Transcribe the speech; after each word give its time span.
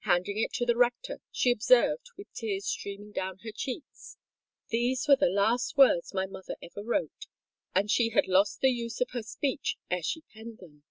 Handing 0.00 0.36
it 0.36 0.52
to 0.52 0.66
the 0.66 0.76
rector, 0.76 1.22
she 1.30 1.50
observed, 1.50 2.10
with 2.18 2.30
tears 2.34 2.66
streaming 2.66 3.10
down 3.10 3.38
her 3.38 3.50
cheeks, 3.50 4.18
"These 4.68 5.08
were 5.08 5.16
the 5.16 5.30
last 5.30 5.78
words 5.78 6.12
my 6.12 6.26
mother 6.26 6.56
ever 6.60 6.82
wrote; 6.84 7.24
and 7.74 7.90
she 7.90 8.10
had 8.10 8.26
lost 8.28 8.60
the 8.60 8.68
use 8.68 9.00
of 9.00 9.12
her 9.12 9.22
speech 9.22 9.78
ere 9.90 10.02
she 10.02 10.24
penned 10.30 10.58
them." 10.58 10.82